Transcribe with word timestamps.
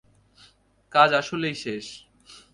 কাজ 0.93 1.09
আসলেই 1.13 1.55
শেষ। 1.55 1.85